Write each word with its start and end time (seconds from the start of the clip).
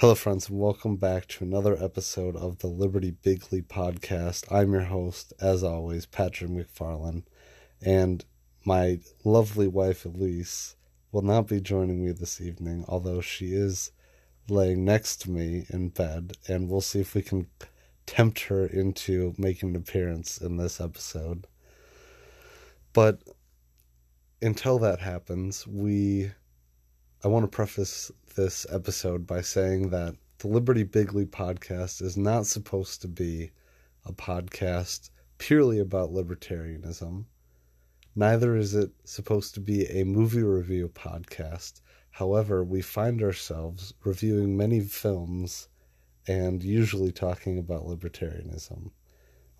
Hello, 0.00 0.14
friends, 0.14 0.48
and 0.48 0.60
welcome 0.60 0.94
back 0.94 1.26
to 1.26 1.42
another 1.42 1.76
episode 1.82 2.36
of 2.36 2.60
the 2.60 2.68
Liberty 2.68 3.16
Weekly 3.24 3.62
podcast. 3.62 4.44
I'm 4.48 4.72
your 4.72 4.82
host, 4.82 5.32
as 5.40 5.64
always, 5.64 6.06
Patrick 6.06 6.52
MacFarlane, 6.52 7.24
and 7.82 8.24
my 8.64 9.00
lovely 9.24 9.66
wife, 9.66 10.04
Elise, 10.04 10.76
will 11.10 11.22
not 11.22 11.48
be 11.48 11.60
joining 11.60 12.04
me 12.04 12.12
this 12.12 12.40
evening, 12.40 12.84
although 12.86 13.20
she 13.20 13.54
is 13.54 13.90
laying 14.48 14.84
next 14.84 15.16
to 15.22 15.32
me 15.32 15.66
in 15.68 15.88
bed, 15.88 16.36
and 16.46 16.68
we'll 16.68 16.80
see 16.80 17.00
if 17.00 17.16
we 17.16 17.22
can 17.22 17.48
tempt 18.06 18.42
her 18.42 18.66
into 18.66 19.34
making 19.36 19.70
an 19.70 19.76
appearance 19.76 20.38
in 20.38 20.58
this 20.58 20.80
episode. 20.80 21.48
But 22.92 23.18
until 24.40 24.78
that 24.78 25.00
happens, 25.00 25.66
we 25.66 26.30
I 27.24 27.26
want 27.26 27.42
to 27.42 27.48
preface 27.48 28.12
this 28.38 28.64
episode 28.70 29.26
by 29.26 29.40
saying 29.40 29.90
that 29.90 30.14
the 30.38 30.46
Liberty 30.46 30.84
Weekly 30.84 31.26
podcast 31.26 32.00
is 32.00 32.16
not 32.16 32.46
supposed 32.46 33.02
to 33.02 33.08
be 33.08 33.50
a 34.04 34.12
podcast 34.12 35.10
purely 35.38 35.80
about 35.80 36.12
libertarianism. 36.12 37.24
Neither 38.14 38.54
is 38.54 38.76
it 38.76 38.92
supposed 39.02 39.54
to 39.54 39.60
be 39.60 39.86
a 39.86 40.04
movie 40.04 40.44
review 40.44 40.88
podcast. 40.88 41.80
However, 42.12 42.62
we 42.62 42.80
find 42.80 43.24
ourselves 43.24 43.92
reviewing 44.04 44.56
many 44.56 44.82
films 44.82 45.68
and 46.28 46.62
usually 46.62 47.10
talking 47.10 47.58
about 47.58 47.86
libertarianism. 47.86 48.92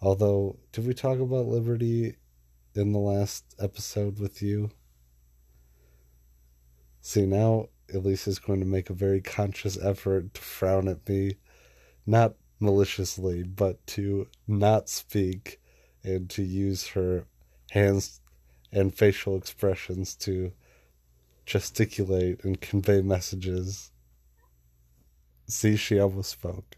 Although, 0.00 0.56
did 0.70 0.86
we 0.86 0.94
talk 0.94 1.18
about 1.18 1.46
liberty 1.46 2.14
in 2.76 2.92
the 2.92 3.00
last 3.00 3.56
episode 3.58 4.20
with 4.20 4.40
you? 4.40 4.70
See, 7.00 7.26
now 7.26 7.70
Elise 7.92 8.26
is 8.28 8.38
going 8.38 8.60
to 8.60 8.66
make 8.66 8.90
a 8.90 8.94
very 8.94 9.20
conscious 9.20 9.78
effort 9.82 10.34
to 10.34 10.40
frown 10.40 10.88
at 10.88 11.08
me, 11.08 11.36
not 12.06 12.34
maliciously, 12.60 13.42
but 13.42 13.84
to 13.86 14.28
not 14.46 14.88
speak 14.88 15.60
and 16.02 16.28
to 16.30 16.42
use 16.42 16.88
her 16.88 17.24
hands 17.70 18.20
and 18.72 18.94
facial 18.94 19.36
expressions 19.36 20.14
to 20.14 20.52
gesticulate 21.46 22.44
and 22.44 22.60
convey 22.60 23.00
messages. 23.00 23.90
See, 25.46 25.76
she 25.76 25.98
almost 25.98 26.30
spoke. 26.30 26.76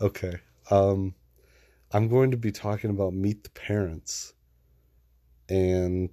Okay. 0.00 0.40
Um, 0.70 1.14
I'm 1.92 2.08
going 2.08 2.30
to 2.30 2.36
be 2.36 2.50
talking 2.50 2.90
about 2.90 3.12
Meet 3.12 3.44
the 3.44 3.50
Parents. 3.50 4.32
And 5.48 6.10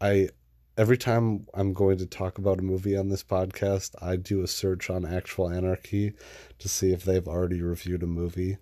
I 0.00 0.30
every 0.78 0.96
time 0.96 1.44
I'm 1.52 1.72
going 1.72 1.98
to 1.98 2.06
talk 2.06 2.38
about 2.38 2.60
a 2.60 2.62
movie 2.62 2.96
on 2.96 3.08
this 3.08 3.24
podcast, 3.24 3.96
I 4.00 4.14
do 4.14 4.42
a 4.42 4.46
search 4.46 4.88
on 4.88 5.04
Actual 5.04 5.50
Anarchy 5.50 6.12
to 6.60 6.68
see 6.68 6.92
if 6.92 7.02
they've 7.02 7.26
already 7.26 7.60
reviewed 7.60 8.04
a 8.04 8.06
movie. 8.06 8.58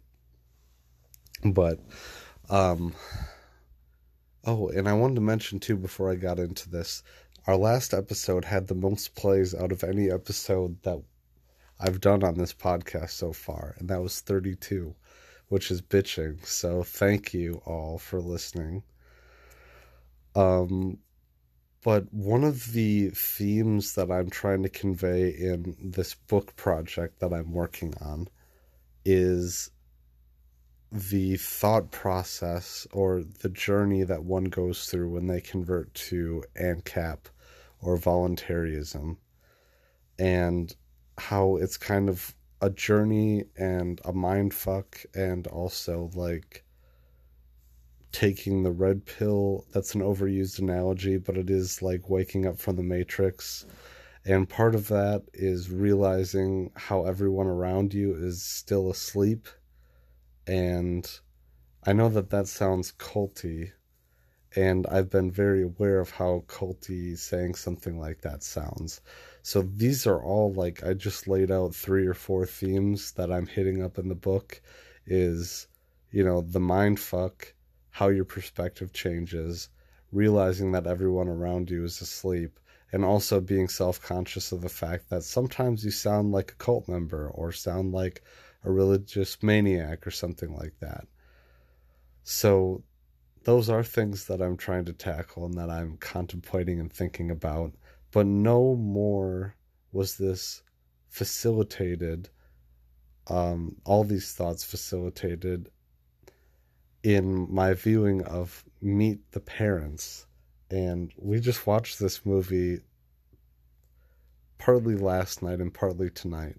But, 1.44 1.78
um, 2.48 2.94
oh, 4.46 4.68
and 4.70 4.88
I 4.88 4.94
wanted 4.94 5.16
to 5.16 5.20
mention 5.20 5.60
too 5.60 5.76
before 5.76 6.10
I 6.10 6.14
got 6.14 6.38
into 6.38 6.70
this, 6.70 7.02
our 7.46 7.56
last 7.56 7.92
episode 7.92 8.46
had 8.46 8.66
the 8.66 8.74
most 8.74 9.14
plays 9.14 9.54
out 9.54 9.70
of 9.70 9.84
any 9.84 10.10
episode 10.10 10.82
that 10.84 10.98
I've 11.78 12.00
done 12.00 12.24
on 12.24 12.38
this 12.38 12.54
podcast 12.54 13.10
so 13.10 13.34
far, 13.34 13.76
and 13.78 13.90
that 13.90 14.00
was 14.00 14.20
32, 14.20 14.94
which 15.48 15.70
is 15.70 15.82
bitching. 15.82 16.44
So 16.46 16.82
thank 16.82 17.34
you 17.34 17.60
all 17.66 17.98
for 17.98 18.22
listening. 18.22 18.82
Um, 20.34 20.98
but 21.86 22.12
one 22.12 22.42
of 22.42 22.72
the 22.72 23.10
themes 23.10 23.94
that 23.94 24.10
I'm 24.10 24.28
trying 24.28 24.64
to 24.64 24.68
convey 24.68 25.28
in 25.28 25.76
this 25.80 26.16
book 26.16 26.56
project 26.56 27.20
that 27.20 27.32
I'm 27.32 27.52
working 27.52 27.94
on 28.00 28.26
is 29.04 29.70
the 30.90 31.36
thought 31.36 31.92
process 31.92 32.88
or 32.92 33.22
the 33.22 33.50
journey 33.50 34.02
that 34.02 34.24
one 34.24 34.46
goes 34.46 34.86
through 34.86 35.10
when 35.10 35.28
they 35.28 35.40
convert 35.40 35.94
to 35.94 36.42
ANCAP 36.60 37.18
or 37.80 37.96
voluntarism, 37.96 39.18
and 40.18 40.74
how 41.18 41.54
it's 41.54 41.76
kind 41.76 42.08
of 42.08 42.34
a 42.60 42.68
journey 42.68 43.44
and 43.56 44.00
a 44.04 44.12
mind 44.12 44.54
fuck, 44.54 44.98
and 45.14 45.46
also 45.46 46.10
like 46.14 46.64
taking 48.16 48.62
the 48.62 48.70
red 48.70 49.04
pill. 49.04 49.66
That's 49.72 49.94
an 49.94 50.00
overused 50.00 50.58
analogy, 50.58 51.18
but 51.18 51.36
it 51.36 51.50
is 51.50 51.82
like 51.82 52.08
waking 52.08 52.46
up 52.46 52.58
from 52.58 52.76
the 52.76 52.82
matrix. 52.82 53.66
And 54.24 54.48
part 54.48 54.74
of 54.74 54.88
that 54.88 55.24
is 55.34 55.70
realizing 55.70 56.70
how 56.74 57.04
everyone 57.04 57.46
around 57.46 57.92
you 57.92 58.14
is 58.14 58.42
still 58.42 58.88
asleep. 58.88 59.48
And 60.46 61.06
I 61.84 61.92
know 61.92 62.08
that 62.08 62.30
that 62.30 62.48
sounds 62.48 62.90
culty, 62.92 63.72
and 64.54 64.86
I've 64.86 65.10
been 65.10 65.30
very 65.30 65.62
aware 65.62 66.00
of 66.00 66.08
how 66.08 66.44
culty 66.48 67.18
saying 67.18 67.56
something 67.56 68.00
like 68.00 68.22
that 68.22 68.42
sounds. 68.42 69.02
So 69.42 69.60
these 69.60 70.06
are 70.06 70.22
all 70.22 70.54
like 70.54 70.82
I 70.82 70.94
just 70.94 71.28
laid 71.28 71.50
out 71.50 71.74
three 71.74 72.06
or 72.06 72.14
four 72.14 72.46
themes 72.46 73.12
that 73.12 73.30
I'm 73.30 73.46
hitting 73.46 73.82
up 73.82 73.98
in 73.98 74.08
the 74.08 74.14
book 74.14 74.62
is 75.04 75.68
you 76.10 76.24
know 76.24 76.40
the 76.40 76.60
mind 76.60 76.98
fuck 76.98 77.52
how 77.96 78.08
your 78.08 78.26
perspective 78.26 78.92
changes, 78.92 79.70
realizing 80.12 80.70
that 80.72 80.86
everyone 80.86 81.28
around 81.28 81.70
you 81.70 81.82
is 81.82 82.02
asleep, 82.02 82.60
and 82.92 83.02
also 83.02 83.40
being 83.40 83.68
self 83.68 84.02
conscious 84.02 84.52
of 84.52 84.60
the 84.60 84.68
fact 84.68 85.08
that 85.08 85.22
sometimes 85.22 85.82
you 85.82 85.90
sound 85.90 86.30
like 86.30 86.52
a 86.52 86.54
cult 86.56 86.86
member 86.90 87.30
or 87.30 87.50
sound 87.52 87.92
like 87.92 88.22
a 88.64 88.70
religious 88.70 89.42
maniac 89.42 90.06
or 90.06 90.10
something 90.10 90.54
like 90.54 90.74
that. 90.80 91.06
So, 92.22 92.82
those 93.44 93.70
are 93.70 93.82
things 93.82 94.26
that 94.26 94.42
I'm 94.42 94.58
trying 94.58 94.84
to 94.84 94.92
tackle 94.92 95.46
and 95.46 95.54
that 95.54 95.70
I'm 95.70 95.96
contemplating 95.96 96.78
and 96.80 96.92
thinking 96.92 97.30
about. 97.30 97.72
But 98.12 98.26
no 98.26 98.76
more 98.76 99.56
was 99.90 100.18
this 100.18 100.62
facilitated, 101.08 102.28
um, 103.28 103.76
all 103.86 104.04
these 104.04 104.34
thoughts 104.34 104.64
facilitated 104.64 105.70
in 107.06 107.46
my 107.48 107.72
viewing 107.72 108.20
of 108.24 108.64
Meet 108.82 109.30
the 109.30 109.38
Parents. 109.38 110.26
And 110.72 111.12
we 111.16 111.38
just 111.38 111.64
watched 111.64 112.00
this 112.00 112.26
movie 112.26 112.80
partly 114.58 114.96
last 114.96 115.40
night 115.40 115.60
and 115.60 115.72
partly 115.72 116.10
tonight. 116.10 116.56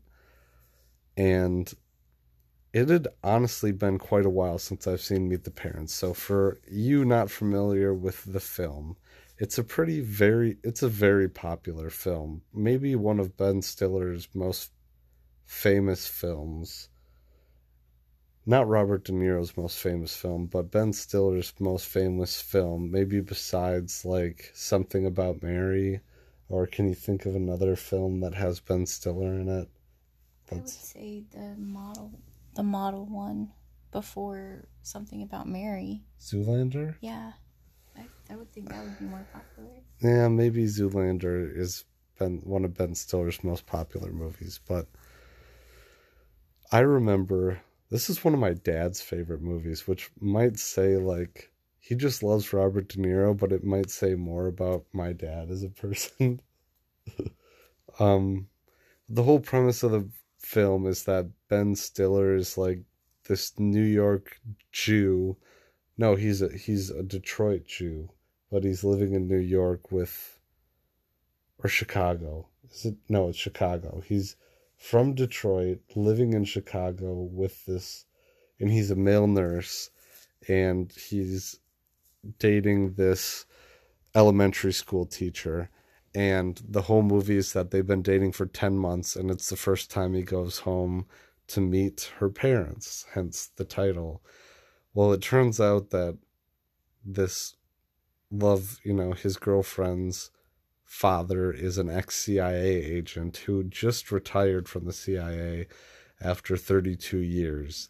And 1.17 1.69
it 2.71 2.87
had 2.87 3.09
honestly 3.25 3.73
been 3.73 3.99
quite 3.99 4.25
a 4.25 4.29
while 4.29 4.57
since 4.57 4.87
I've 4.87 5.01
seen 5.01 5.27
Meet 5.27 5.43
the 5.43 5.51
Parents. 5.51 5.93
So 5.93 6.13
for 6.13 6.59
you 6.65 7.03
not 7.03 7.29
familiar 7.29 7.93
with 7.93 8.23
the 8.23 8.39
film, 8.39 8.95
it's 9.37 9.57
a 9.57 9.65
pretty 9.65 9.99
very 9.99 10.59
it's 10.63 10.81
a 10.81 10.87
very 10.87 11.27
popular 11.27 11.89
film. 11.89 12.41
Maybe 12.53 12.95
one 12.95 13.19
of 13.19 13.35
Ben 13.35 13.61
Stiller's 13.61 14.29
most 14.33 14.71
famous 15.45 16.07
films 16.07 16.87
not 18.47 18.67
Robert 18.67 19.03
De 19.03 19.11
Niro's 19.11 19.57
most 19.57 19.77
famous 19.77 20.15
film, 20.15 20.45
but 20.45 20.71
Ben 20.71 20.93
Stiller's 20.93 21.53
most 21.59 21.85
famous 21.85 22.41
film, 22.41 22.89
maybe 22.89 23.19
besides 23.19 24.05
like 24.05 24.51
something 24.53 25.05
about 25.05 25.43
Mary, 25.43 25.99
or 26.47 26.65
can 26.65 26.87
you 26.87 26.95
think 26.95 27.25
of 27.25 27.35
another 27.35 27.75
film 27.75 28.21
that 28.21 28.33
has 28.33 28.61
Ben 28.61 28.85
Stiller 28.85 29.33
in 29.33 29.49
it? 29.49 29.69
That's... 30.47 30.55
I 30.55 30.55
would 30.55 30.69
say 30.69 31.23
the 31.29 31.55
model, 31.57 32.13
the 32.55 32.63
model 32.63 33.05
one 33.05 33.51
before 33.91 34.69
something 34.81 35.23
about 35.23 35.49
Mary. 35.49 36.03
Zoolander. 36.21 36.95
Yeah, 37.01 37.33
I, 37.97 38.05
I 38.31 38.37
would 38.37 38.49
think 38.53 38.69
that 38.69 38.81
would 38.81 38.97
be 38.97 39.05
more 39.05 39.27
popular. 39.33 39.81
Yeah, 39.99 40.29
maybe 40.29 40.63
Zoolander 40.63 41.53
is 41.53 41.83
Ben 42.17 42.39
one 42.45 42.63
of 42.63 42.77
Ben 42.77 42.95
Stiller's 42.95 43.43
most 43.43 43.65
popular 43.65 44.13
movies, 44.13 44.61
but 44.65 44.87
I 46.71 46.79
remember 46.79 47.59
this 47.89 48.09
is 48.09 48.23
one 48.23 48.33
of 48.33 48.39
my 48.39 48.53
dad's 48.53 49.01
favorite 49.01 49.41
movies, 49.41 49.87
which 49.87 50.09
might 50.19 50.59
say 50.59 50.97
like 50.97 51.51
he 51.79 51.95
just 51.95 52.21
loves 52.21 52.51
Robert 52.51 52.89
De 52.89 52.97
Niro, 52.97 53.37
but 53.37 53.53
it 53.53 53.63
might 53.63 53.89
say 53.89 54.13
more 54.13 54.47
about 54.47 54.85
my 54.91 55.13
dad 55.13 55.49
as 55.49 55.63
a 55.63 55.69
person. 55.69 56.41
um, 57.99 58.47
the 59.07 59.23
whole 59.23 59.39
premise 59.39 59.83
of 59.83 59.91
the 59.91 60.09
film 60.39 60.85
is 60.85 61.03
that 61.03 61.29
Ben 61.47 61.75
Stiller 61.75 62.35
is 62.35 62.57
like 62.57 62.81
this 63.27 63.57
New 63.57 63.83
York 63.83 64.39
Jew. 64.71 65.37
No, 65.97 66.15
he's 66.15 66.41
a 66.41 66.49
he's 66.49 66.89
a 66.89 67.03
Detroit 67.03 67.65
Jew, 67.65 68.09
but 68.51 68.63
he's 68.63 68.83
living 68.83 69.13
in 69.13 69.27
New 69.27 69.37
York 69.37 69.91
with 69.91 70.39
or 71.63 71.69
Chicago. 71.69 72.49
Is 72.69 72.85
it 72.85 72.95
no, 73.07 73.29
it's 73.29 73.37
Chicago. 73.37 74.01
He's 74.05 74.35
from 74.77 75.15
Detroit, 75.15 75.79
living 75.95 76.33
in 76.33 76.45
Chicago 76.45 77.13
with 77.13 77.65
this, 77.65 78.05
and 78.59 78.69
he's 78.69 78.91
a 78.91 78.95
male 78.95 79.27
nurse, 79.27 79.89
and 80.47 80.91
he's 80.91 81.59
dating 82.39 82.93
this 82.93 83.45
elementary 84.15 84.73
school 84.73 85.05
teacher, 85.05 85.69
and 86.15 86.61
the 86.67 86.83
whole 86.83 87.03
movie 87.03 87.37
is 87.37 87.53
that 87.53 87.69
they've 87.69 87.85
been 87.85 88.01
dating 88.01 88.31
for 88.31 88.47
10 88.47 88.77
months 88.77 89.15
and 89.15 89.29
it's 89.29 89.49
the 89.49 89.55
first 89.55 89.91
time 89.91 90.15
he 90.15 90.23
goes 90.23 90.59
home 90.59 91.05
to 91.47 91.61
meet 91.61 92.11
her 92.17 92.29
parents 92.29 93.05
hence 93.13 93.51
the 93.55 93.63
title. 93.63 94.23
Well 94.95 95.13
it 95.13 95.21
turns 95.21 95.61
out 95.61 95.91
that 95.91 96.17
this 97.05 97.55
love 98.31 98.79
you 98.83 98.93
know 98.93 99.13
his 99.13 99.37
girlfriend's 99.37 100.31
father 100.87 101.51
is 101.51 101.77
an 101.77 101.89
ex-CIA 101.89 102.83
agent 102.83 103.37
who 103.45 103.63
just 103.63 104.11
retired 104.11 104.67
from 104.67 104.85
the 104.85 104.93
CIA 104.93 105.67
after 106.19 106.57
32 106.57 107.19
years 107.19 107.89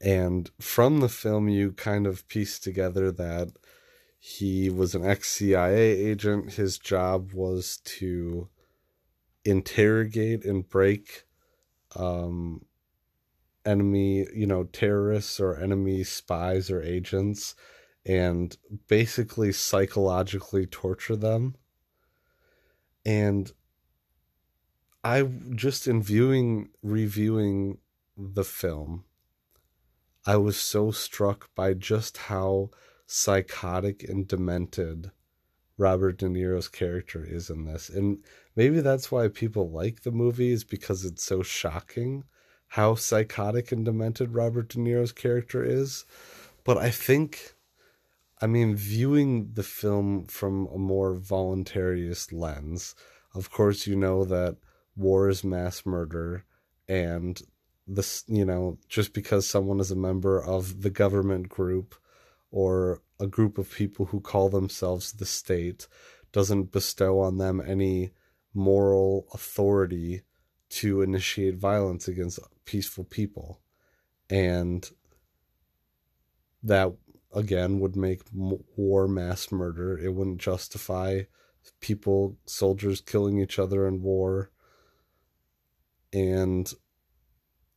and 0.00 0.50
from 0.60 1.00
the 1.00 1.08
film 1.08 1.48
you 1.48 1.72
kind 1.72 2.06
of 2.06 2.28
piece 2.28 2.58
together 2.58 3.10
that 3.12 3.48
he 4.18 4.68
was 4.68 4.94
an 4.94 5.04
ex 5.04 5.30
CIA 5.30 5.92
agent. 5.92 6.54
His 6.54 6.78
job 6.78 7.32
was 7.32 7.78
to 7.84 8.48
interrogate 9.44 10.44
and 10.44 10.68
break 10.68 11.24
um, 11.94 12.64
enemy, 13.64 14.26
you 14.34 14.46
know, 14.46 14.64
terrorists 14.64 15.40
or 15.40 15.56
enemy 15.56 16.04
spies 16.04 16.70
or 16.70 16.82
agents 16.82 17.54
and 18.06 18.56
basically 18.86 19.52
psychologically 19.52 20.64
torture 20.64 21.16
them. 21.16 21.56
And 23.04 23.52
I 25.02 25.22
just 25.54 25.86
in 25.88 26.02
viewing, 26.02 26.70
reviewing 26.82 27.78
the 28.16 28.44
film, 28.44 29.04
I 30.24 30.36
was 30.36 30.56
so 30.56 30.90
struck 30.90 31.50
by 31.54 31.74
just 31.74 32.16
how 32.16 32.70
psychotic 33.06 34.02
and 34.04 34.26
demented 34.26 35.10
Robert 35.78 36.18
De 36.18 36.28
Niro's 36.28 36.68
character 36.68 37.24
is 37.24 37.50
in 37.50 37.64
this. 37.64 37.88
And 37.88 38.18
maybe 38.54 38.80
that's 38.80 39.12
why 39.12 39.28
people 39.28 39.70
like 39.70 40.02
the 40.02 40.10
movie 40.10 40.50
is 40.50 40.64
because 40.64 41.04
it's 41.04 41.24
so 41.24 41.42
shocking 41.42 42.24
how 42.68 42.94
psychotic 42.94 43.70
and 43.70 43.84
demented 43.84 44.34
Robert 44.34 44.68
De 44.68 44.78
Niro's 44.78 45.12
character 45.12 45.64
is. 45.64 46.04
But 46.64 46.78
I 46.78 46.90
think 46.90 47.54
I 48.40 48.46
mean 48.46 48.76
viewing 48.76 49.52
the 49.54 49.62
film 49.62 50.26
from 50.26 50.66
a 50.66 50.78
more 50.78 51.16
voluntarist 51.16 52.32
lens, 52.32 52.94
of 53.34 53.50
course 53.50 53.86
you 53.86 53.96
know 53.96 54.24
that 54.24 54.56
war 54.94 55.28
is 55.28 55.44
mass 55.44 55.84
murder 55.84 56.44
and 56.88 57.40
this 57.86 58.24
you 58.26 58.44
know 58.44 58.78
just 58.88 59.12
because 59.12 59.46
someone 59.48 59.80
is 59.80 59.90
a 59.90 59.96
member 59.96 60.42
of 60.42 60.82
the 60.82 60.90
government 60.90 61.48
group 61.48 61.94
or 62.50 63.02
a 63.20 63.26
group 63.26 63.58
of 63.58 63.70
people 63.70 64.06
who 64.06 64.20
call 64.20 64.48
themselves 64.48 65.12
the 65.12 65.26
state 65.26 65.86
doesn't 66.32 66.72
bestow 66.72 67.20
on 67.20 67.38
them 67.38 67.62
any 67.64 68.10
moral 68.52 69.26
authority 69.32 70.22
to 70.68 71.02
initiate 71.02 71.56
violence 71.56 72.08
against 72.08 72.38
peaceful 72.64 73.04
people. 73.04 73.60
And 74.28 74.88
that, 76.62 76.92
again, 77.36 77.78
would 77.80 77.94
make 77.94 78.22
war 78.32 79.06
mass 79.06 79.52
murder. 79.52 79.96
It 79.98 80.14
wouldn't 80.14 80.40
justify 80.40 81.22
people, 81.80 82.38
soldiers 82.46 83.00
killing 83.00 83.38
each 83.40 83.58
other 83.58 83.86
in 83.86 84.02
war. 84.02 84.50
And 86.12 86.72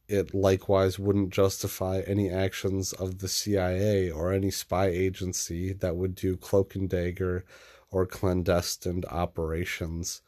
it 0.08 0.34
likewise 0.34 0.98
wouldn't 0.98 1.32
justify 1.32 2.02
any 2.08 2.30
actions 2.30 2.94
of 2.94 3.20
the 3.20 3.28
CIA 3.28 4.10
or 4.10 4.32
any 4.32 4.50
spy 4.50 4.88
agency 4.88 5.74
that 5.74 5.98
would 5.98 6.16
do 6.16 6.38
cloak 6.38 6.74
and 6.76 6.90
dagger 6.90 7.46
or 7.92 8.06
clandestine 8.06 9.04
operations 9.10 10.22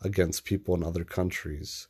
against 0.00 0.44
people 0.44 0.74
in 0.74 0.82
other 0.82 1.04
countries. 1.04 1.88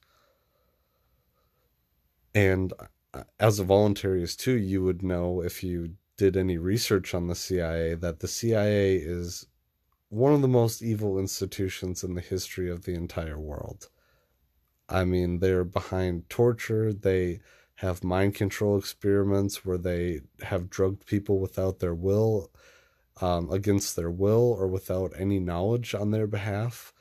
And 2.34 2.72
uh, 3.14 3.24
as 3.38 3.58
a 3.58 3.64
voluntarist 3.64 4.38
too, 4.38 4.56
you 4.56 4.82
would 4.82 5.02
know 5.02 5.42
if 5.42 5.62
you 5.62 5.94
did 6.18 6.36
any 6.36 6.58
research 6.58 7.14
on 7.14 7.28
the 7.28 7.34
CIA 7.34 7.94
that 7.94 8.20
the 8.20 8.28
CIA 8.28 8.96
is 8.96 9.46
one 10.10 10.34
of 10.34 10.42
the 10.42 10.48
most 10.48 10.82
evil 10.82 11.18
institutions 11.18 12.04
in 12.04 12.14
the 12.14 12.20
history 12.20 12.70
of 12.70 12.84
the 12.84 12.94
entire 12.94 13.38
world. 13.38 13.88
I 14.88 15.04
mean, 15.04 15.38
they're 15.38 15.64
behind 15.64 16.28
torture. 16.28 16.92
They 16.92 17.40
have 17.76 18.02
mind 18.02 18.34
control 18.34 18.78
experiments 18.78 19.64
where 19.64 19.78
they 19.78 20.22
have 20.42 20.70
drugged 20.70 21.06
people 21.06 21.38
without 21.38 21.78
their 21.78 21.94
will, 21.94 22.50
um, 23.20 23.50
against 23.52 23.94
their 23.94 24.10
will, 24.10 24.56
or 24.58 24.66
without 24.66 25.12
any 25.16 25.38
knowledge 25.38 25.94
on 25.94 26.10
their 26.10 26.26
behalf. 26.26 26.92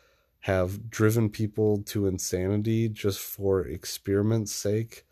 Have 0.41 0.89
driven 0.89 1.29
people 1.29 1.81
to 1.83 2.07
insanity 2.07 2.87
just 2.89 3.19
for 3.19 3.65
experiment's 3.65 4.53
sake 4.53 5.05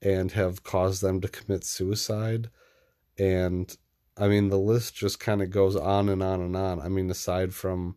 and 0.00 0.32
have 0.32 0.62
caused 0.62 1.02
them 1.02 1.20
to 1.20 1.28
commit 1.28 1.64
suicide. 1.64 2.50
And 3.20 3.76
I 4.16 4.28
mean, 4.28 4.48
the 4.48 4.58
list 4.58 4.94
just 4.94 5.20
kind 5.20 5.42
of 5.42 5.50
goes 5.50 5.76
on 5.76 6.08
and 6.08 6.22
on 6.22 6.40
and 6.40 6.56
on. 6.56 6.80
I 6.80 6.88
mean, 6.88 7.10
aside 7.10 7.52
from 7.52 7.96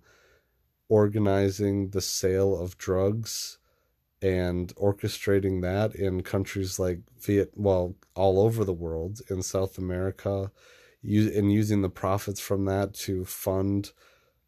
organizing 0.90 1.90
the 1.92 2.02
sale 2.02 2.60
of 2.60 2.78
drugs 2.78 3.58
and 4.22 4.76
orchestrating 4.76 5.62
that 5.62 5.96
in 5.96 6.24
countries 6.24 6.78
like 6.78 7.00
Viet, 7.20 7.52
well, 7.56 7.96
all 8.16 8.40
over 8.40 8.66
the 8.66 8.74
world 8.74 9.22
in 9.30 9.42
South 9.42 9.78
America, 9.78 10.52
and 11.02 11.52
using 11.52 11.82
the 11.82 11.90
profits 11.90 12.40
from 12.40 12.66
that 12.66 12.94
to 12.94 13.26
fund 13.26 13.92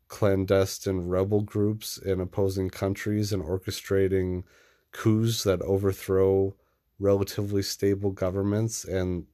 clandestine 0.08 1.08
rebel 1.08 1.42
groups 1.42 1.98
in 1.98 2.22
opposing 2.22 2.70
countries 2.70 3.34
and 3.34 3.44
orchestrating 3.44 4.44
coups 4.92 5.44
that 5.44 5.62
overthrow 5.62 6.56
relatively 7.00 7.62
stable 7.62 8.12
governments 8.12 8.86
and 8.86 9.26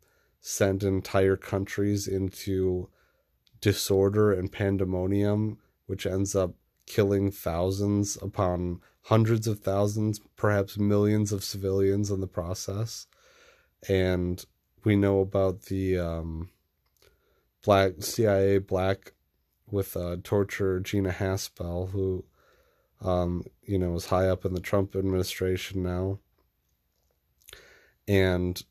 send 0.41 0.83
entire 0.83 1.37
countries 1.37 2.07
into 2.07 2.89
disorder 3.61 4.33
and 4.33 4.51
pandemonium, 4.51 5.59
which 5.85 6.05
ends 6.05 6.35
up 6.35 6.55
killing 6.87 7.31
thousands 7.31 8.17
upon 8.21 8.81
hundreds 9.03 9.47
of 9.47 9.59
thousands, 9.59 10.19
perhaps 10.35 10.77
millions 10.77 11.31
of 11.31 11.43
civilians 11.43 12.09
in 12.09 12.19
the 12.19 12.27
process. 12.27 13.07
And 13.87 14.43
we 14.83 14.95
know 14.95 15.19
about 15.19 15.63
the 15.63 15.97
um, 15.97 16.49
black 17.63 17.93
CIA 17.99 18.57
black 18.57 19.13
with 19.69 19.95
uh, 19.95 20.17
torture 20.23 20.79
Gina 20.79 21.11
Haspel, 21.11 21.91
who 21.91 22.25
um, 22.99 23.43
you 23.63 23.77
know 23.77 23.95
is 23.95 24.07
high 24.07 24.27
up 24.27 24.43
in 24.43 24.53
the 24.53 24.59
Trump 24.59 24.95
administration 24.95 25.83
now. 25.83 26.19
And 28.07 28.61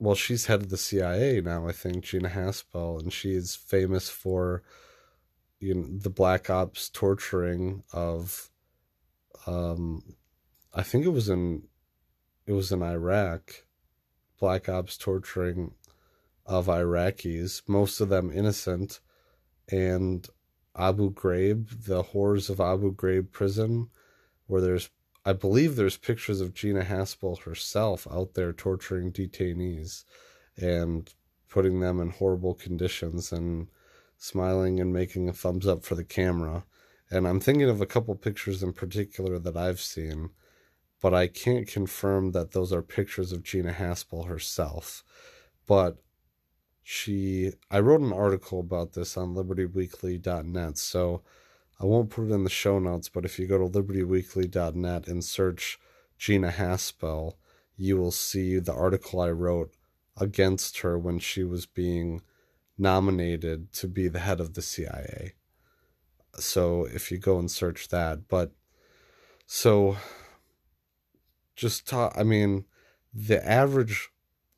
well, 0.00 0.14
she's 0.14 0.46
head 0.46 0.62
of 0.62 0.70
the 0.70 0.78
CIA 0.78 1.42
now, 1.42 1.68
I 1.68 1.72
think, 1.72 2.04
Gina 2.04 2.30
Haspel, 2.30 2.98
and 3.00 3.12
she's 3.12 3.54
famous 3.54 4.08
for 4.08 4.62
you 5.60 5.74
know 5.74 5.86
the 5.86 6.10
black 6.10 6.48
ops 6.48 6.88
torturing 6.88 7.84
of 7.92 8.50
um, 9.46 10.16
I 10.72 10.82
think 10.82 11.04
it 11.04 11.10
was 11.10 11.28
in 11.28 11.64
it 12.46 12.52
was 12.52 12.72
in 12.72 12.82
Iraq, 12.82 13.64
black 14.38 14.68
ops 14.68 14.96
torturing 14.96 15.74
of 16.46 16.66
Iraqis, 16.66 17.62
most 17.68 18.00
of 18.00 18.08
them 18.08 18.32
innocent, 18.32 19.00
and 19.70 20.26
Abu 20.74 21.12
Ghraib, 21.12 21.84
the 21.84 22.02
horrors 22.02 22.48
of 22.48 22.58
Abu 22.58 22.94
Ghraib 22.94 23.32
prison, 23.32 23.90
where 24.46 24.62
there's 24.62 24.88
I 25.24 25.32
believe 25.34 25.76
there's 25.76 25.98
pictures 25.98 26.40
of 26.40 26.54
Gina 26.54 26.82
Haspel 26.82 27.42
herself 27.42 28.06
out 28.10 28.34
there 28.34 28.52
torturing 28.52 29.12
detainees 29.12 30.04
and 30.56 31.12
putting 31.48 31.80
them 31.80 32.00
in 32.00 32.10
horrible 32.10 32.54
conditions 32.54 33.32
and 33.32 33.68
smiling 34.16 34.80
and 34.80 34.92
making 34.92 35.28
a 35.28 35.32
thumbs 35.32 35.66
up 35.66 35.84
for 35.84 35.94
the 35.94 36.04
camera. 36.04 36.64
And 37.10 37.26
I'm 37.26 37.40
thinking 37.40 37.68
of 37.68 37.80
a 37.80 37.86
couple 37.86 38.14
pictures 38.14 38.62
in 38.62 38.72
particular 38.72 39.38
that 39.38 39.56
I've 39.56 39.80
seen, 39.80 40.30
but 41.00 41.12
I 41.12 41.26
can't 41.26 41.66
confirm 41.66 42.32
that 42.32 42.52
those 42.52 42.72
are 42.72 42.82
pictures 42.82 43.32
of 43.32 43.42
Gina 43.42 43.72
Haspel 43.72 44.26
herself. 44.26 45.02
But 45.66 45.98
she, 46.82 47.52
I 47.70 47.80
wrote 47.80 48.00
an 48.00 48.12
article 48.12 48.60
about 48.60 48.92
this 48.92 49.16
on 49.16 49.34
libertyweekly.net, 49.34 50.78
so 50.78 51.22
I 51.80 51.86
won't 51.86 52.10
put 52.10 52.28
it 52.28 52.32
in 52.32 52.44
the 52.44 52.50
show 52.50 52.78
notes, 52.78 53.08
but 53.08 53.24
if 53.24 53.38
you 53.38 53.46
go 53.46 53.56
to 53.58 53.82
libertyweekly.net 53.82 55.08
and 55.08 55.24
search 55.24 55.78
Gina 56.18 56.50
Haspel, 56.50 57.36
you 57.76 57.96
will 57.96 58.10
see 58.10 58.58
the 58.58 58.74
article 58.74 59.20
I 59.20 59.30
wrote 59.30 59.72
against 60.16 60.80
her 60.80 60.98
when 60.98 61.18
she 61.18 61.42
was 61.42 61.64
being 61.64 62.20
nominated 62.76 63.72
to 63.72 63.88
be 63.88 64.08
the 64.08 64.18
head 64.18 64.40
of 64.40 64.52
the 64.52 64.60
CIA. 64.60 65.32
So 66.34 66.84
if 66.84 67.10
you 67.10 67.16
go 67.16 67.38
and 67.38 67.50
search 67.50 67.88
that, 67.88 68.28
but 68.28 68.52
so 69.46 69.96
just 71.56 71.88
talk, 71.88 72.14
I 72.16 72.22
mean, 72.22 72.66
the 73.14 73.44
average 73.46 74.10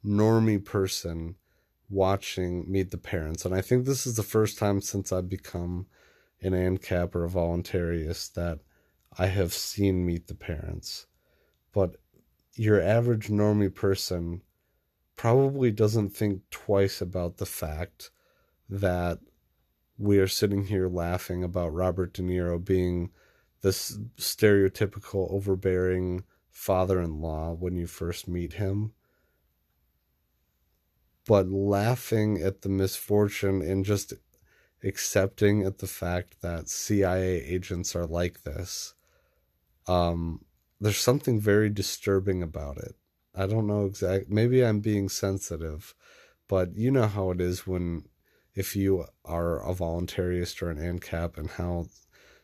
normie 0.05 0.65
person 0.65 1.37
watching 1.89 2.71
Meet 2.71 2.91
the 2.91 2.99
Parents, 2.99 3.45
and 3.45 3.55
I 3.55 3.61
think 3.61 3.85
this 3.85 4.07
is 4.07 4.17
the 4.17 4.23
first 4.23 4.59
time 4.59 4.81
since 4.81 5.13
I've 5.13 5.29
become 5.29 5.87
an 6.43 6.53
ANCAP 6.53 7.15
or 7.15 7.25
a 7.25 7.29
voluntarist 7.29 8.35
that 8.35 8.61
I 9.19 9.27
have 9.27 9.53
seen 9.53 10.05
meet 10.05 10.27
the 10.27 10.35
parents. 10.35 11.07
But 11.73 11.97
your 12.55 12.81
average 12.81 13.29
normie 13.29 13.75
person 13.75 14.43
probably 15.17 15.71
doesn't 15.71 16.11
think 16.11 16.43
twice 16.51 17.01
about 17.01 17.37
the 17.37 17.47
fact 17.47 18.11
that 18.69 19.21
we 19.99 20.19
are 20.19 20.29
sitting 20.29 20.67
here 20.67 20.89
laughing 20.89 21.45
about 21.45 21.73
Robert 21.73 22.13
De 22.15 22.23
Niro 22.23 22.63
being 22.63 23.11
this 23.61 23.97
stereotypical 24.17 25.31
overbearing 25.33 26.25
father-in-law 26.51 27.53
when 27.53 27.77
you 27.77 27.87
first 27.87 28.27
meet 28.27 28.55
him 28.55 28.93
but 31.27 31.49
laughing 31.49 32.41
at 32.43 32.63
the 32.63 32.69
misfortune 32.69 33.63
and 33.63 33.85
just 33.85 34.15
accepting 34.85 35.63
at 35.63 35.79
the 35.79 35.87
fact 35.87 36.43
that 36.43 36.69
CIA 36.69 37.43
agents 37.43 37.95
are 37.95 38.07
like 38.07 38.43
this 38.43 38.95
um 39.87 40.45
there's 40.81 40.99
something 40.99 41.39
very 41.39 41.71
disturbing 41.71 42.43
about 42.43 42.77
it. 42.77 42.97
I 43.35 43.47
don't 43.47 43.67
know 43.69 43.87
exact 43.87 44.29
maybe 44.29 44.65
I'm 44.65 44.81
being 44.81 45.09
sensitive 45.09 45.95
but 46.49 46.77
you 46.77 46.91
know 46.91 47.07
how 47.07 47.31
it 47.31 47.41
is 47.41 47.67
when 47.67 48.05
if 48.55 48.77
you 48.77 49.07
are 49.25 49.67
a 49.67 49.75
voluntarist 49.75 50.61
or 50.61 50.71
an 50.71 50.79
ANCAP 50.79 51.39
and 51.39 51.51
how 51.51 51.87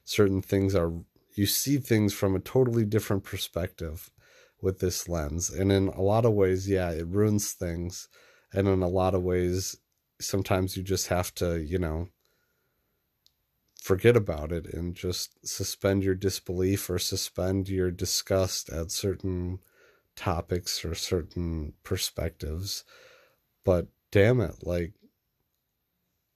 certain 0.04 0.40
things 0.40 0.74
are 0.74 0.92
you 1.34 1.46
see 1.46 1.76
things 1.78 2.14
from 2.14 2.34
a 2.34 2.40
totally 2.40 2.84
different 2.84 3.22
perspective 3.22 4.10
with 4.60 4.80
this 4.80 5.08
lens. 5.08 5.50
And 5.50 5.70
in 5.70 5.88
a 5.88 6.00
lot 6.00 6.24
of 6.24 6.32
ways 6.32 6.68
yeah 6.68 6.90
it 6.90 7.06
ruins 7.06 7.52
things. 7.52 8.08
And 8.52 8.66
in 8.66 8.82
a 8.82 8.88
lot 8.88 9.14
of 9.14 9.22
ways 9.22 9.76
sometimes 10.20 10.76
you 10.76 10.82
just 10.82 11.08
have 11.08 11.34
to 11.36 11.60
you 11.60 11.78
know 11.78 12.08
forget 13.80 14.16
about 14.16 14.52
it 14.52 14.66
and 14.72 14.94
just 14.94 15.46
suspend 15.46 16.02
your 16.02 16.14
disbelief 16.14 16.90
or 16.90 16.98
suspend 16.98 17.68
your 17.68 17.90
disgust 17.90 18.68
at 18.70 18.90
certain 18.90 19.60
topics 20.16 20.84
or 20.84 20.94
certain 20.94 21.72
perspectives. 21.84 22.84
But 23.64 23.88
damn 24.10 24.40
it 24.40 24.56
like 24.62 24.92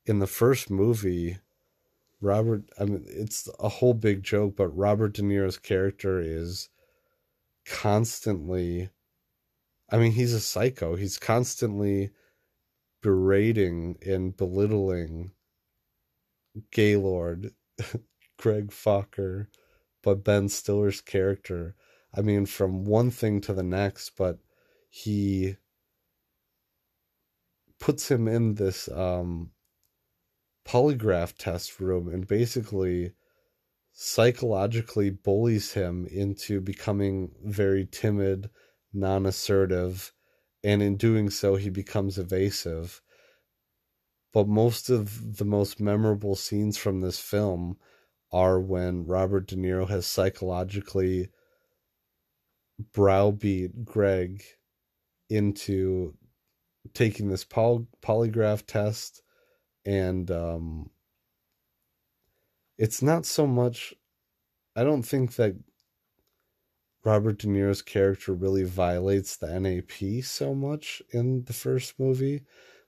in 0.04 0.18
the 0.18 0.26
first 0.26 0.70
movie 0.70 1.38
Robert 2.20 2.64
I 2.78 2.84
mean 2.84 3.04
it's 3.08 3.48
a 3.58 3.68
whole 3.68 3.94
big 3.94 4.22
joke 4.22 4.56
but 4.56 4.68
Robert 4.68 5.14
De 5.14 5.22
Niro's 5.22 5.58
character 5.58 6.20
is 6.20 6.68
constantly 7.64 8.90
I 9.90 9.98
mean 9.98 10.12
he's 10.12 10.32
a 10.32 10.40
psycho. 10.40 10.96
He's 10.96 11.18
constantly 11.18 12.10
berating 13.02 13.98
and 14.06 14.36
belittling 14.36 15.32
Gaylord 16.70 17.52
Greg 18.38 18.70
Focker 18.70 19.46
but 20.02 20.24
Ben 20.24 20.48
Stiller's 20.48 21.00
character 21.00 21.74
I 22.14 22.22
mean 22.22 22.46
from 22.46 22.84
one 22.84 23.10
thing 23.10 23.40
to 23.42 23.54
the 23.54 23.62
next 23.62 24.16
but 24.16 24.38
he 24.88 25.56
puts 27.78 28.10
him 28.10 28.28
in 28.28 28.54
this 28.54 28.88
um 28.88 29.50
polygraph 30.64 31.36
test 31.36 31.80
room 31.80 32.08
and 32.08 32.26
basically 32.26 33.12
psychologically 33.92 35.10
bullies 35.10 35.72
him 35.72 36.06
into 36.06 36.60
becoming 36.60 37.32
very 37.44 37.86
timid, 37.86 38.50
non 38.92 39.26
assertive, 39.26 40.12
and 40.64 40.82
in 40.82 40.96
doing 40.96 41.30
so, 41.30 41.56
he 41.56 41.68
becomes 41.68 42.18
evasive. 42.18 43.02
But 44.32 44.48
most 44.48 44.88
of 44.88 45.36
the 45.36 45.44
most 45.44 45.80
memorable 45.80 46.34
scenes 46.34 46.78
from 46.78 47.00
this 47.00 47.18
film 47.18 47.76
are 48.32 48.58
when 48.60 49.06
Robert 49.06 49.46
De 49.46 49.56
Niro 49.56 49.88
has 49.88 50.06
psychologically 50.06 51.28
browbeat 52.92 53.84
Greg 53.84 54.42
into 55.28 56.14
taking 56.94 57.28
this 57.28 57.44
poly- 57.44 57.86
polygraph 58.02 58.66
test 58.66 59.22
and 59.84 60.30
um 60.30 60.90
it's 62.78 63.02
not 63.02 63.24
so 63.24 63.46
much 63.46 63.94
I 64.74 64.84
don't 64.84 65.02
think 65.02 65.36
that 65.36 65.54
Robert 67.04 67.38
De 67.38 67.46
Niro's 67.46 67.82
character 67.82 68.32
really 68.32 68.64
violates 68.64 69.36
the 69.36 69.58
NAP 69.58 70.24
so 70.24 70.54
much 70.54 71.02
in 71.10 71.44
the 71.44 71.52
first 71.52 71.98
movie, 71.98 72.42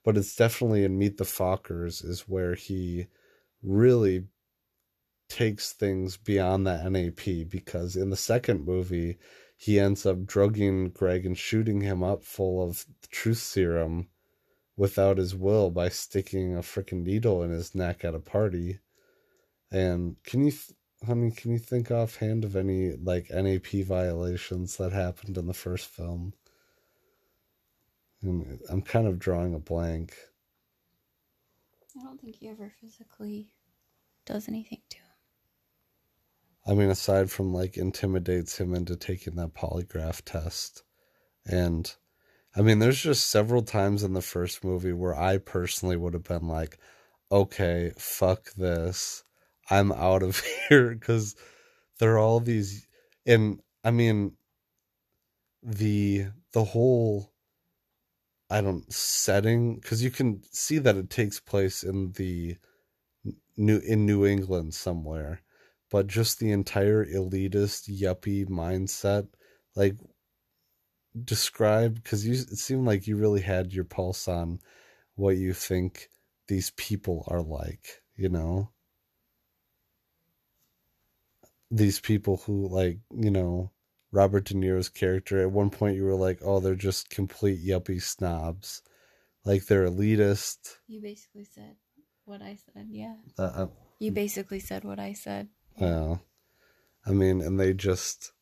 but 0.04 0.16
it's 0.16 0.36
definitely 0.36 0.84
in 0.84 0.98
Meet 0.98 1.16
the 1.16 1.24
Fockers 1.24 2.04
is 2.04 2.28
where 2.28 2.54
he 2.54 3.06
really 3.62 4.26
takes 5.28 5.72
things 5.72 6.16
beyond 6.16 6.66
the 6.66 6.88
NAP 6.88 7.48
because 7.48 7.96
in 7.96 8.10
the 8.10 8.16
second 8.16 8.64
movie 8.64 9.18
he 9.56 9.80
ends 9.80 10.04
up 10.04 10.26
drugging 10.26 10.90
Greg 10.90 11.24
and 11.24 11.36
shooting 11.38 11.80
him 11.80 12.02
up 12.02 12.22
full 12.22 12.62
of 12.62 12.84
truth 13.10 13.38
serum 13.38 14.08
without 14.76 15.18
his 15.18 15.34
will 15.34 15.70
by 15.70 15.88
sticking 15.88 16.54
a 16.56 16.60
freaking 16.60 17.02
needle 17.02 17.42
in 17.42 17.50
his 17.50 17.74
neck 17.74 18.04
at 18.04 18.14
a 18.14 18.20
party. 18.20 18.80
And 19.70 20.16
can 20.24 20.44
you, 20.46 20.52
honey, 21.06 21.30
can 21.30 21.52
you 21.52 21.58
think 21.58 21.90
offhand 21.90 22.44
of 22.44 22.56
any 22.56 22.92
like 22.96 23.30
NAP 23.30 23.68
violations 23.86 24.76
that 24.76 24.92
happened 24.92 25.38
in 25.38 25.46
the 25.46 25.54
first 25.54 25.86
film? 25.88 26.34
I'm 28.24 28.82
kind 28.82 29.06
of 29.06 29.18
drawing 29.18 29.54
a 29.54 29.58
blank. 29.58 30.14
I 31.98 32.02
don't 32.02 32.20
think 32.20 32.36
he 32.36 32.48
ever 32.48 32.72
physically 32.80 33.54
does 34.26 34.48
anything 34.48 34.80
to 34.90 34.96
him. 34.96 35.04
I 36.66 36.74
mean, 36.74 36.90
aside 36.90 37.30
from 37.30 37.52
like 37.52 37.76
intimidates 37.76 38.58
him 38.58 38.74
into 38.74 38.96
taking 38.96 39.36
that 39.36 39.54
polygraph 39.54 40.22
test. 40.24 40.82
And 41.46 41.94
I 42.56 42.62
mean, 42.62 42.78
there's 42.78 43.02
just 43.02 43.28
several 43.28 43.62
times 43.62 44.02
in 44.02 44.14
the 44.14 44.22
first 44.22 44.64
movie 44.64 44.92
where 44.92 45.14
I 45.14 45.38
personally 45.38 45.96
would 45.96 46.14
have 46.14 46.24
been 46.24 46.48
like, 46.48 46.78
okay, 47.30 47.92
fuck 47.98 48.52
this. 48.54 49.24
I'm 49.70 49.92
out 49.92 50.22
of 50.22 50.40
here 50.68 50.94
because 50.94 51.36
there 51.98 52.14
are 52.14 52.18
all 52.18 52.40
these 52.40 52.86
and 53.26 53.60
I 53.82 53.90
mean 53.90 54.36
the 55.62 56.26
the 56.52 56.64
whole 56.64 57.33
I 58.50 58.60
don't 58.60 58.90
setting 58.92 59.76
because 59.76 60.02
you 60.02 60.10
can 60.10 60.42
see 60.52 60.78
that 60.78 60.96
it 60.96 61.10
takes 61.10 61.40
place 61.40 61.82
in 61.82 62.12
the 62.12 62.56
new 63.56 63.78
in 63.78 64.06
New 64.06 64.26
England 64.26 64.74
somewhere, 64.74 65.42
but 65.90 66.06
just 66.06 66.38
the 66.38 66.52
entire 66.52 67.04
elitist 67.04 67.88
yuppie 67.90 68.46
mindset, 68.48 69.28
like 69.76 69.96
describe 71.24 71.94
because 72.02 72.26
you 72.26 72.34
it 72.34 72.58
seemed 72.58 72.86
like 72.86 73.06
you 73.06 73.16
really 73.16 73.40
had 73.40 73.72
your 73.72 73.84
pulse 73.84 74.26
on 74.28 74.58
what 75.16 75.36
you 75.36 75.52
think 75.54 76.08
these 76.48 76.70
people 76.70 77.24
are 77.28 77.42
like, 77.42 78.02
you 78.16 78.28
know? 78.28 78.70
These 81.70 82.00
people 82.00 82.38
who 82.38 82.68
like 82.68 82.98
you 83.10 83.30
know 83.30 83.70
Robert 84.14 84.44
De 84.44 84.54
Niro's 84.54 84.88
character. 84.88 85.40
At 85.42 85.50
one 85.50 85.70
point, 85.70 85.96
you 85.96 86.04
were 86.04 86.14
like, 86.14 86.38
"Oh, 86.42 86.60
they're 86.60 86.76
just 86.76 87.10
complete 87.10 87.64
yuppie 87.64 88.00
snobs, 88.00 88.80
like 89.44 89.66
they're 89.66 89.88
elitist." 89.88 90.76
You 90.86 91.02
basically 91.02 91.44
said 91.44 91.76
what 92.24 92.40
I 92.40 92.56
said. 92.72 92.86
Yeah. 92.90 93.16
Uh, 93.36 93.42
uh, 93.42 93.66
You 93.98 94.12
basically 94.12 94.60
said 94.60 94.84
what 94.84 95.00
I 95.00 95.12
said. 95.14 95.48
well, 95.78 96.22
I 97.04 97.10
mean, 97.10 97.40
and 97.40 97.58
they 97.58 97.74
just 97.74 98.32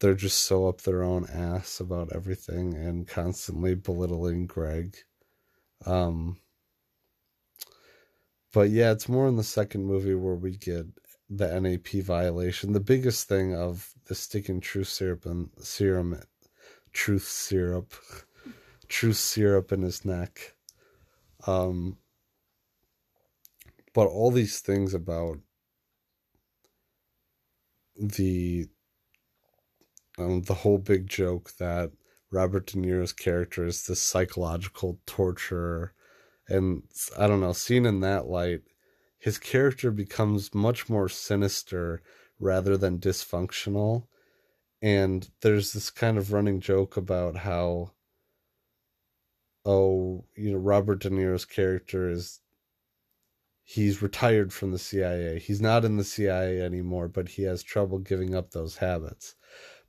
they're 0.00 0.14
just 0.14 0.42
so 0.42 0.68
up 0.68 0.82
their 0.82 1.02
own 1.02 1.26
ass 1.32 1.80
about 1.80 2.12
everything 2.14 2.74
and 2.74 3.06
constantly 3.08 3.74
belittling 3.74 4.46
Greg. 4.46 4.96
Um, 5.86 6.38
but 8.52 8.70
yeah, 8.70 8.92
it's 8.92 9.08
more 9.08 9.28
in 9.28 9.36
the 9.36 9.44
second 9.44 9.84
movie 9.84 10.14
where 10.14 10.34
we 10.34 10.56
get 10.56 10.86
the 11.30 11.60
NAP 11.60 12.04
violation. 12.04 12.72
The 12.72 12.80
biggest 12.80 13.28
thing 13.28 13.54
of 13.54 13.94
the 14.06 14.14
sticking 14.16 14.60
truth 14.60 14.88
syrup 14.88 15.24
and 15.24 15.48
serum, 15.58 16.20
truth 16.92 17.24
syrup, 17.24 17.94
truth 18.88 19.16
syrup 19.16 19.70
in 19.70 19.82
his 19.82 20.04
neck. 20.04 20.56
Um, 21.46 21.96
but 23.94 24.08
all 24.08 24.32
these 24.32 24.58
things 24.58 24.92
about 24.92 25.38
the 27.96 28.66
um, 30.18 30.42
the 30.42 30.54
whole 30.54 30.78
big 30.78 31.08
joke 31.08 31.52
that 31.58 31.92
Robert 32.30 32.66
De 32.66 32.78
Niro's 32.78 33.12
character 33.12 33.64
is 33.64 33.86
this 33.86 34.02
psychological 34.02 34.98
torturer 35.06 35.94
and 36.50 36.82
I 37.16 37.28
don't 37.28 37.40
know, 37.40 37.52
seen 37.52 37.86
in 37.86 38.00
that 38.00 38.26
light, 38.26 38.62
his 39.20 39.38
character 39.38 39.90
becomes 39.90 40.54
much 40.54 40.88
more 40.88 41.08
sinister 41.08 42.02
rather 42.40 42.76
than 42.76 42.98
dysfunctional. 42.98 44.06
And 44.80 45.28
there's 45.42 45.74
this 45.74 45.90
kind 45.90 46.16
of 46.16 46.32
running 46.32 46.58
joke 46.58 46.96
about 46.96 47.36
how, 47.36 47.92
oh, 49.66 50.24
you 50.34 50.50
know, 50.50 50.58
Robert 50.58 51.00
De 51.00 51.10
Niro's 51.10 51.44
character 51.44 52.08
is, 52.08 52.40
he's 53.62 54.00
retired 54.00 54.54
from 54.54 54.72
the 54.72 54.78
CIA. 54.78 55.38
He's 55.38 55.60
not 55.60 55.84
in 55.84 55.98
the 55.98 56.04
CIA 56.04 56.62
anymore, 56.62 57.08
but 57.08 57.28
he 57.28 57.42
has 57.42 57.62
trouble 57.62 57.98
giving 57.98 58.34
up 58.34 58.52
those 58.52 58.78
habits. 58.78 59.34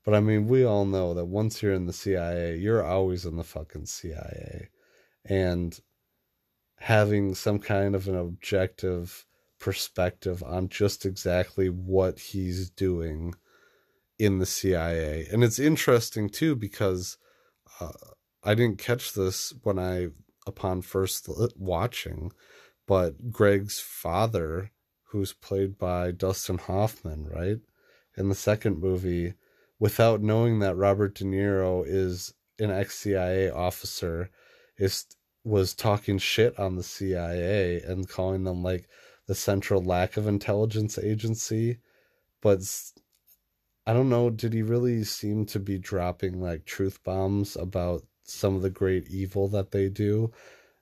But 0.03 0.13
I 0.13 0.19
mean, 0.19 0.47
we 0.47 0.65
all 0.65 0.85
know 0.85 1.13
that 1.13 1.25
once 1.25 1.63
you're 1.63 1.73
in 1.73 1.85
the 1.85 1.93
CIA, 1.93 2.57
you're 2.57 2.83
always 2.83 3.25
in 3.25 3.38
the 3.38 3.45
fucking 3.45 3.85
CIA. 3.85 4.67
And 5.23 5.79
having 6.81 7.35
some 7.35 7.59
kind 7.59 7.93
of 7.93 8.07
an 8.07 8.15
objective 8.15 9.27
perspective 9.59 10.41
on 10.41 10.67
just 10.67 11.05
exactly 11.05 11.69
what 11.69 12.17
he's 12.17 12.71
doing 12.71 13.35
in 14.17 14.39
the 14.39 14.47
CIA. 14.47 15.27
And 15.31 15.43
it's 15.43 15.59
interesting 15.59 16.27
too 16.27 16.55
because 16.55 17.17
uh, 17.79 17.91
I 18.43 18.55
didn't 18.55 18.79
catch 18.79 19.13
this 19.13 19.53
when 19.61 19.77
I 19.77 20.07
upon 20.47 20.81
first 20.81 21.29
watching, 21.55 22.31
but 22.88 23.31
Greg's 23.31 23.79
father, 23.79 24.71
who's 25.09 25.33
played 25.33 25.77
by 25.77 26.09
Dustin 26.09 26.57
Hoffman, 26.57 27.27
right? 27.27 27.59
In 28.17 28.27
the 28.27 28.35
second 28.35 28.79
movie, 28.79 29.35
without 29.77 30.23
knowing 30.23 30.57
that 30.59 30.75
Robert 30.75 31.13
De 31.13 31.25
Niro 31.25 31.83
is 31.85 32.33
an 32.57 32.71
ex 32.71 32.97
CIA 32.97 33.51
officer, 33.51 34.31
is 34.79 35.05
was 35.43 35.74
talking 35.74 36.17
shit 36.17 36.57
on 36.60 36.75
the 36.75 36.83
CIA 36.83 37.81
and 37.81 38.07
calling 38.07 38.43
them 38.43 38.63
like 38.63 38.88
the 39.27 39.36
central 39.36 39.83
lack 39.83 40.17
of 40.17 40.27
intelligence 40.27 40.98
agency. 40.98 41.79
But 42.41 42.62
I 43.86 43.93
don't 43.93 44.10
know, 44.10 44.29
did 44.29 44.53
he 44.53 44.62
really 44.62 45.03
seem 45.03 45.45
to 45.48 45.60
be 45.60 45.77
dropping 45.77 46.39
like 46.39 46.65
truth 46.65 47.03
bombs 47.03 47.55
about 47.55 48.03
some 48.24 48.55
of 48.55 48.62
the 48.62 48.69
great 48.69 49.07
evil 49.10 49.48
that 49.50 49.71
they 49.71 49.89
do? 49.89 50.31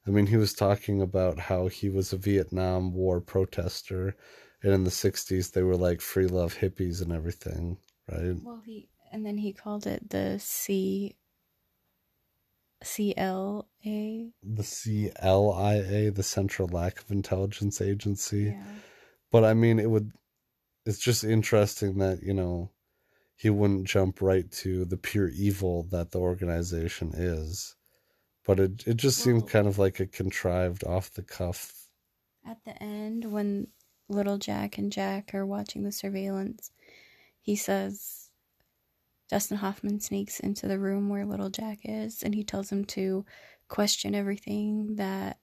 I 0.07 0.11
mean, 0.11 0.25
he 0.27 0.37
was 0.37 0.53
talking 0.53 1.01
about 1.01 1.39
how 1.39 1.67
he 1.67 1.89
was 1.89 2.11
a 2.11 2.17
Vietnam 2.17 2.93
War 2.93 3.21
protester, 3.21 4.15
and 4.63 4.73
in 4.73 4.83
the 4.83 4.89
60s 4.89 5.51
they 5.51 5.63
were 5.63 5.77
like 5.77 6.01
free 6.01 6.27
love 6.27 6.55
hippies 6.55 7.01
and 7.01 7.13
everything, 7.13 7.77
right? 8.11 8.35
Well, 8.43 8.61
he 8.65 8.89
and 9.11 9.25
then 9.25 9.37
he 9.37 9.53
called 9.53 9.87
it 9.87 10.09
the 10.09 10.39
C 10.39 11.15
CLA. 12.83 13.63
The 13.83 14.63
CLIA, 14.63 16.11
the 16.11 16.23
Central 16.23 16.67
Lack 16.69 17.01
of 17.01 17.11
Intelligence 17.11 17.81
Agency. 17.81 18.55
Yeah. 18.55 18.63
But 19.31 19.43
I 19.43 19.53
mean, 19.53 19.79
it 19.79 19.89
would. 19.89 20.11
It's 20.85 20.99
just 20.99 21.23
interesting 21.23 21.99
that 21.99 22.23
you 22.23 22.33
know 22.33 22.71
he 23.35 23.49
wouldn't 23.49 23.87
jump 23.87 24.21
right 24.21 24.49
to 24.51 24.85
the 24.85 24.97
pure 24.97 25.29
evil 25.29 25.83
that 25.91 26.11
the 26.11 26.19
organization 26.19 27.11
is. 27.13 27.75
But 28.45 28.59
it 28.59 28.87
it 28.87 28.97
just 28.97 29.19
well, 29.19 29.39
seemed 29.39 29.49
kind 29.49 29.67
of 29.67 29.77
like 29.77 29.99
a 29.99 30.07
contrived 30.07 30.83
off 30.83 31.13
the 31.13 31.21
cuff. 31.21 31.87
At 32.45 32.63
the 32.65 32.81
end, 32.81 33.31
when 33.31 33.67
little 34.07 34.37
Jack 34.37 34.77
and 34.77 34.91
Jack 34.91 35.33
are 35.35 35.45
watching 35.45 35.83
the 35.83 35.91
surveillance, 35.91 36.71
he 37.39 37.55
says 37.55 38.18
Dustin 39.29 39.57
Hoffman 39.57 39.99
sneaks 39.99 40.39
into 40.39 40.67
the 40.67 40.79
room 40.79 41.09
where 41.09 41.25
little 41.25 41.49
Jack 41.49 41.79
is 41.83 42.23
and 42.23 42.33
he 42.33 42.43
tells 42.43 42.71
him 42.71 42.83
to 42.85 43.25
question 43.67 44.15
everything 44.15 44.95
that 44.95 45.37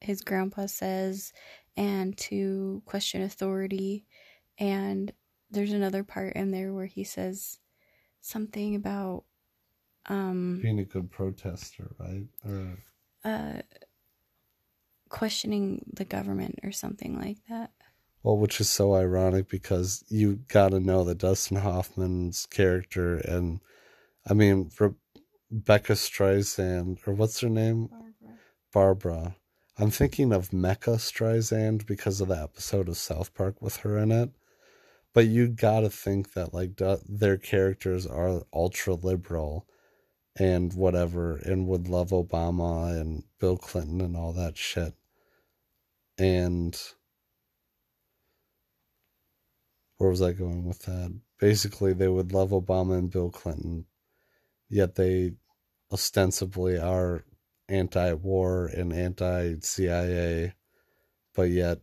his 0.00 0.22
grandpa 0.22 0.66
says 0.66 1.32
and 1.76 2.16
to 2.18 2.82
question 2.84 3.22
authority. 3.22 4.04
And 4.58 5.12
there's 5.50 5.72
another 5.72 6.02
part 6.02 6.34
in 6.34 6.50
there 6.50 6.72
where 6.72 6.86
he 6.86 7.04
says 7.04 7.58
something 8.20 8.74
about 8.74 9.24
um 10.06 10.58
being 10.62 10.80
a 10.80 10.84
good 10.84 11.10
protester, 11.10 11.90
right? 11.98 12.26
Or 12.44 12.78
uh 13.24 13.62
questioning 15.08 15.84
the 15.92 16.04
government 16.04 16.58
or 16.62 16.72
something 16.72 17.18
like 17.18 17.38
that. 17.48 17.70
Well, 18.22 18.36
which 18.36 18.60
is 18.60 18.68
so 18.68 18.94
ironic 18.94 19.48
because 19.48 20.04
you 20.08 20.40
got 20.48 20.70
to 20.70 20.80
know 20.80 21.04
that 21.04 21.18
Dustin 21.18 21.58
Hoffman's 21.58 22.46
character 22.46 23.16
and 23.16 23.60
I 24.28 24.34
mean 24.34 24.70
Rebecca 24.78 25.92
Streisand 25.92 27.06
or 27.06 27.14
what's 27.14 27.40
her 27.40 27.48
name? 27.48 27.88
Barbara. 27.88 28.38
Barbara. 28.72 29.36
I'm 29.80 29.90
thinking 29.90 30.32
of 30.32 30.50
Mecha-Streisand 30.50 31.86
because 31.86 32.20
of 32.20 32.28
the 32.28 32.42
episode 32.42 32.88
of 32.88 32.96
South 32.96 33.32
Park 33.32 33.62
with 33.62 33.76
her 33.78 33.96
in 33.96 34.10
it. 34.10 34.30
But 35.14 35.26
you 35.26 35.48
got 35.48 35.80
to 35.80 35.90
think 35.90 36.32
that 36.34 36.52
like 36.52 36.80
their 37.08 37.36
characters 37.36 38.04
are 38.06 38.42
ultra 38.52 38.94
liberal 38.94 39.66
and 40.36 40.72
whatever 40.74 41.36
and 41.36 41.66
would 41.68 41.88
love 41.88 42.10
Obama 42.10 43.00
and 43.00 43.22
Bill 43.38 43.56
Clinton 43.56 44.00
and 44.00 44.16
all 44.16 44.32
that 44.32 44.56
shit. 44.56 44.94
And 46.18 46.80
where 49.98 50.10
was 50.10 50.22
I 50.22 50.32
going 50.32 50.64
with 50.64 50.80
that? 50.82 51.12
Basically, 51.38 51.92
they 51.92 52.08
would 52.08 52.32
love 52.32 52.50
Obama 52.50 52.98
and 52.98 53.10
Bill 53.10 53.30
Clinton, 53.30 53.84
yet 54.68 54.94
they 54.94 55.32
ostensibly 55.92 56.78
are 56.78 57.24
anti 57.68 58.12
war 58.14 58.66
and 58.66 58.92
anti 58.92 59.56
CIA, 59.60 60.54
but 61.34 61.50
yet 61.50 61.80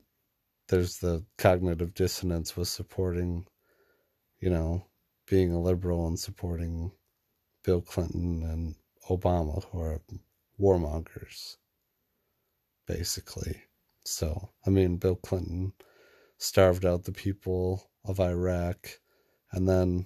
there's 0.68 0.98
the 0.98 1.24
cognitive 1.38 1.94
dissonance 1.94 2.58
with 2.58 2.68
supporting, 2.68 3.46
you 4.40 4.50
know, 4.50 4.88
being 5.28 5.52
a 5.52 5.62
liberal 5.62 6.08
and 6.08 6.20
supporting 6.20 6.92
Bill 7.64 7.82
Clinton 7.82 8.44
and 8.44 8.76
Obama, 9.10 9.64
who 9.66 9.80
are 9.80 10.02
warmongers, 10.60 11.58
basically. 12.88 13.62
So, 14.06 14.50
I 14.66 14.70
mean, 14.70 14.98
Bill 14.98 15.16
Clinton 15.16 15.74
starved 16.38 16.86
out 16.86 17.04
the 17.04 17.12
people 17.12 17.90
of 18.04 18.20
Iraq 18.20 19.00
and 19.52 19.68
then 19.68 20.06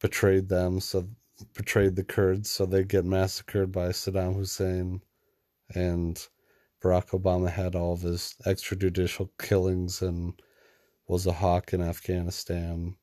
betrayed 0.00 0.48
them 0.48 0.80
so 0.80 1.08
betrayed 1.54 1.96
the 1.96 2.04
Kurds 2.04 2.50
so 2.50 2.66
they 2.66 2.84
get 2.84 3.04
massacred 3.04 3.72
by 3.72 3.88
Saddam 3.88 4.34
Hussein 4.34 5.02
and 5.74 6.28
Barack 6.82 7.10
Obama 7.10 7.50
had 7.50 7.74
all 7.74 7.92
of 7.92 8.02
his 8.02 8.34
extrajudicial 8.46 9.28
killings 9.38 10.02
and 10.02 10.40
was 11.06 11.26
a 11.26 11.32
hawk 11.32 11.72
in 11.72 11.82
Afghanistan 11.82 12.96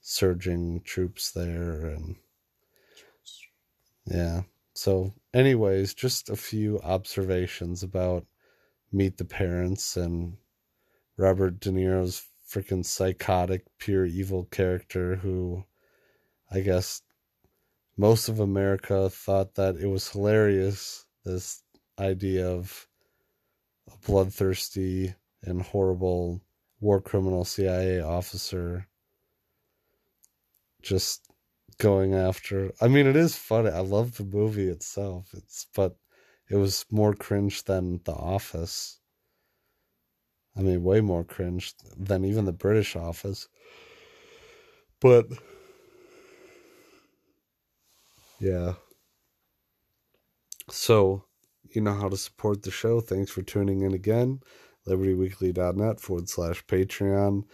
surging 0.00 0.80
troops 0.82 1.30
there 1.30 1.86
and 1.86 2.16
yeah. 4.06 4.42
So 4.74 5.12
anyways 5.32 5.94
just 5.94 6.28
a 6.28 6.36
few 6.36 6.80
observations 6.80 7.82
about 7.82 8.26
meet 8.90 9.16
the 9.16 9.24
parents 9.24 9.96
and 9.96 10.36
Robert 11.16 11.60
De 11.60 11.70
Niro's 11.70 12.26
freaking 12.48 12.84
psychotic, 12.84 13.64
pure 13.78 14.04
evil 14.04 14.44
character 14.44 15.16
who 15.16 15.64
I 16.50 16.60
guess 16.60 17.02
most 17.96 18.28
of 18.28 18.40
America 18.40 19.08
thought 19.08 19.54
that 19.54 19.76
it 19.76 19.86
was 19.86 20.10
hilarious 20.10 21.06
this 21.24 21.62
idea 21.98 22.48
of 22.48 22.88
a 23.90 23.96
bloodthirsty 24.06 25.14
and 25.42 25.62
horrible 25.62 26.42
war 26.80 27.00
criminal 27.00 27.44
CIA 27.44 28.00
officer 28.00 28.88
just 30.82 31.26
going 31.78 32.14
after 32.14 32.72
I 32.80 32.88
mean 32.88 33.06
it 33.06 33.16
is 33.16 33.36
funny. 33.36 33.70
I 33.70 33.80
love 33.80 34.16
the 34.16 34.24
movie 34.24 34.68
itself. 34.68 35.30
It's 35.32 35.66
but 35.74 35.96
it 36.50 36.56
was 36.56 36.84
more 36.90 37.14
cringe 37.14 37.64
than 37.64 38.00
The 38.04 38.12
Office. 38.12 39.00
I 40.56 40.60
mean, 40.60 40.82
way 40.82 41.00
more 41.00 41.24
cringe 41.24 41.74
than 41.96 42.24
even 42.24 42.44
the 42.44 42.52
British 42.52 42.94
office. 42.94 43.48
But 45.00 45.26
yeah. 48.38 48.74
So, 50.70 51.24
you 51.70 51.80
know 51.80 51.94
how 51.94 52.08
to 52.08 52.16
support 52.16 52.62
the 52.62 52.70
show. 52.70 53.00
Thanks 53.00 53.30
for 53.30 53.42
tuning 53.42 53.82
in 53.82 53.94
again. 53.94 54.40
LibertyWeekly.net 54.86 56.00
forward 56.00 56.28
slash 56.28 56.64
Patreon 56.66 57.44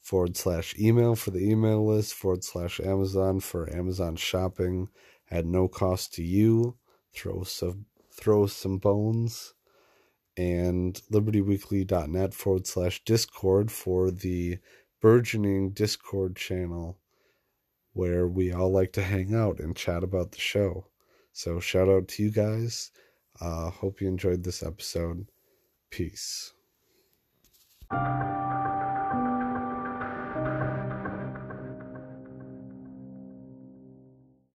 forward 0.00 0.36
slash 0.36 0.74
email 0.78 1.14
for 1.14 1.30
the 1.30 1.48
email 1.48 1.86
list 1.86 2.14
forward 2.14 2.44
slash 2.44 2.80
Amazon 2.80 3.40
for 3.40 3.72
Amazon 3.74 4.16
shopping 4.16 4.88
at 5.30 5.44
no 5.44 5.68
cost 5.68 6.14
to 6.14 6.22
you. 6.22 6.76
Throw 7.14 7.42
some 7.42 7.86
throw 8.12 8.46
some 8.46 8.78
bones 8.78 9.54
and 10.36 11.00
libertyweekly.net 11.12 12.34
forward 12.34 12.66
slash 12.66 13.04
discord 13.04 13.70
for 13.70 14.10
the 14.10 14.58
burgeoning 15.00 15.70
discord 15.70 16.36
channel 16.36 16.98
where 17.92 18.26
we 18.26 18.52
all 18.52 18.70
like 18.72 18.92
to 18.92 19.02
hang 19.02 19.34
out 19.34 19.60
and 19.60 19.76
chat 19.76 20.02
about 20.02 20.32
the 20.32 20.40
show. 20.40 20.86
So 21.32 21.60
shout 21.60 21.88
out 21.88 22.08
to 22.08 22.22
you 22.22 22.30
guys. 22.30 22.90
Uh 23.40 23.70
hope 23.70 24.00
you 24.00 24.08
enjoyed 24.08 24.44
this 24.44 24.62
episode. 24.62 25.26
Peace 25.90 26.52